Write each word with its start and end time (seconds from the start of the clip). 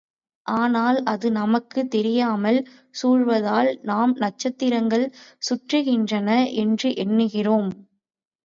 ஆனால், 0.45 1.03
அது 1.03 1.31
நமக்குத் 1.31 1.89
தெரியாமல் 1.89 2.57
சுழலுவதால் 2.95 3.69
நாம் 3.81 4.13
நட்சத்திரங்கள் 4.15 5.05
சுற்றுகின்றன 5.41 6.29
என்று 6.55 6.91
எண்ணுகிறோம். 6.97 7.71